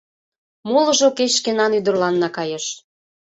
[0.71, 2.65] Молыжо кеч шкенан ӱдырланна кайыш.